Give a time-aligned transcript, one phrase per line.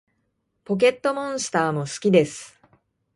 [0.63, 2.59] ポケットモンスターも好きです